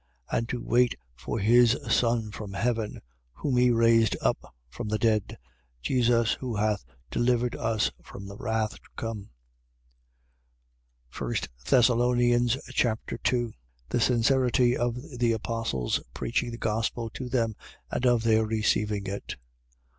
And 0.31 0.49
to 0.49 0.59
wait 0.59 0.95
for 1.15 1.37
his 1.37 1.77
Son 1.87 2.31
from 2.31 2.53
heaven 2.53 3.03
(whom 3.33 3.55
he 3.57 3.69
raised 3.69 4.17
up 4.19 4.55
from 4.67 4.87
the 4.87 4.97
dead), 4.97 5.37
Jesus, 5.79 6.31
who 6.33 6.55
hath 6.55 6.83
delivered 7.11 7.55
us 7.55 7.91
from 8.01 8.25
the 8.25 8.35
wrath 8.35 8.73
to 8.81 8.89
come. 8.95 9.29
1 11.15 11.35
Thessalonians 11.69 12.57
Chapter 12.69 13.19
2 13.19 13.53
The 13.89 13.99
sincerity 13.99 14.75
of 14.75 14.97
the 15.19 15.33
apostle's 15.33 15.99
preaching 16.15 16.49
the 16.49 16.57
gospel 16.57 17.11
to 17.11 17.29
them 17.29 17.55
and 17.91 18.03
of 18.07 18.23
their 18.23 18.43
receiving 18.43 19.05
it. 19.05 19.35